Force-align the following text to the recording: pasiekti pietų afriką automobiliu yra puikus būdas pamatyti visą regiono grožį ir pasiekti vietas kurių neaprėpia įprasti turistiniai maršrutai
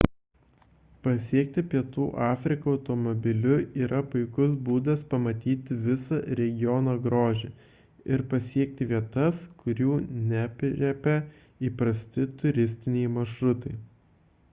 pasiekti 1.05 1.61
pietų 1.73 2.05
afriką 2.27 2.71
automobiliu 2.77 3.57
yra 3.87 3.99
puikus 4.13 4.55
būdas 4.69 5.03
pamatyti 5.11 5.77
visą 5.83 6.17
regiono 6.39 6.95
grožį 7.03 7.49
ir 8.17 8.23
pasiekti 8.31 8.87
vietas 8.93 9.41
kurių 9.61 9.99
neaprėpia 10.33 11.13
įprasti 11.69 12.25
turistiniai 12.43 13.13
maršrutai 13.19 13.75